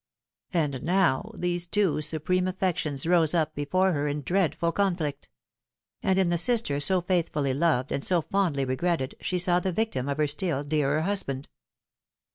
[0.51, 5.29] And now these two supreme affections rose up before her in dreadful conflict;
[6.01, 10.09] and in the sister so faithfully loved and so fondly regretted she saw the victim
[10.09, 11.49] of her still dearer husband.